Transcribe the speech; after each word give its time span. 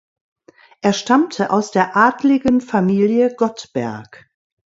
Er 0.81 0.93
stammte 0.93 1.51
aus 1.51 1.69
der 1.69 1.95
adligen 1.95 2.59
Familie 2.59 3.35
Gottberg. 3.35 4.27